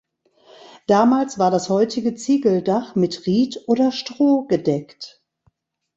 [0.87, 5.21] Damals war das heutige Ziegeldach mit Ried oder Stroh gedeckt.